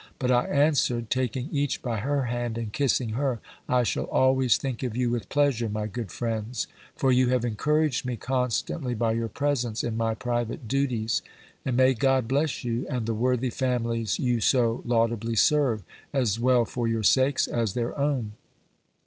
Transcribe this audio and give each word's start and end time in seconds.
But 0.17 0.31
I 0.31 0.45
answered, 0.47 1.11
taking 1.11 1.47
each 1.55 1.83
by 1.83 1.99
her 1.99 2.23
hand, 2.23 2.57
and 2.57 2.73
kissing 2.73 3.09
her, 3.09 3.39
"I 3.69 3.83
shall 3.83 4.05
always 4.05 4.57
think 4.57 4.81
of 4.81 4.97
you 4.97 5.11
with 5.11 5.29
pleasure, 5.29 5.69
my 5.69 5.85
good 5.85 6.11
friends; 6.11 6.65
for 6.95 7.11
you 7.11 7.29
have 7.29 7.45
encouraged 7.45 8.03
me 8.03 8.15
constantly 8.15 8.95
by 8.95 9.11
your 9.11 9.27
presence 9.27 9.83
in 9.83 9.95
my 9.95 10.15
private 10.15 10.67
duties; 10.67 11.21
and 11.63 11.77
may 11.77 11.93
God 11.93 12.27
bless 12.27 12.63
you, 12.63 12.87
and 12.89 13.05
the 13.05 13.13
worthy 13.13 13.51
families 13.51 14.17
you 14.17 14.39
so 14.41 14.81
laudably 14.85 15.35
serve, 15.35 15.83
as 16.13 16.39
well 16.39 16.65
for 16.65 16.87
your 16.87 17.03
sakes, 17.03 17.45
as 17.45 17.75
their 17.75 17.95
own!" 17.95 18.31